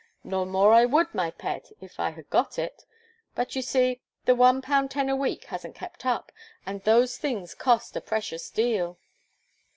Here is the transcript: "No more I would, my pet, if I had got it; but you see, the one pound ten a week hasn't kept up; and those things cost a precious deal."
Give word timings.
"No 0.23 0.45
more 0.45 0.73
I 0.73 0.85
would, 0.85 1.13
my 1.13 1.29
pet, 1.29 1.71
if 1.79 1.99
I 1.99 2.09
had 2.09 2.27
got 2.31 2.57
it; 2.57 2.85
but 3.35 3.55
you 3.55 3.61
see, 3.61 4.01
the 4.25 4.33
one 4.33 4.59
pound 4.59 4.89
ten 4.89 5.09
a 5.09 5.15
week 5.15 5.43
hasn't 5.43 5.75
kept 5.75 6.07
up; 6.07 6.31
and 6.65 6.81
those 6.85 7.19
things 7.19 7.53
cost 7.53 7.95
a 7.95 8.01
precious 8.01 8.49
deal." 8.49 8.97